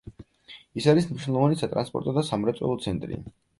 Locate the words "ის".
0.81-0.87